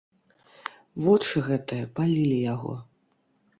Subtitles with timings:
[1.09, 2.73] Вочы гэтыя палілі яго.